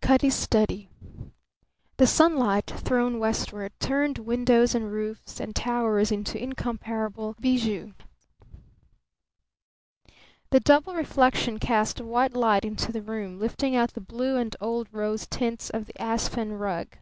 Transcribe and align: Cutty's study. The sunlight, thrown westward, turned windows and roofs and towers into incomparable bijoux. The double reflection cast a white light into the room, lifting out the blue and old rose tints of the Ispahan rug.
Cutty's 0.00 0.36
study. 0.36 0.88
The 1.96 2.06
sunlight, 2.06 2.66
thrown 2.76 3.18
westward, 3.18 3.72
turned 3.80 4.18
windows 4.18 4.72
and 4.72 4.88
roofs 4.92 5.40
and 5.40 5.52
towers 5.52 6.12
into 6.12 6.40
incomparable 6.40 7.34
bijoux. 7.40 7.92
The 10.50 10.60
double 10.60 10.94
reflection 10.94 11.58
cast 11.58 11.98
a 11.98 12.04
white 12.04 12.34
light 12.34 12.64
into 12.64 12.92
the 12.92 13.02
room, 13.02 13.40
lifting 13.40 13.74
out 13.74 13.94
the 13.94 14.00
blue 14.00 14.36
and 14.36 14.54
old 14.60 14.86
rose 14.92 15.26
tints 15.26 15.70
of 15.70 15.86
the 15.86 15.94
Ispahan 16.00 16.52
rug. 16.56 16.96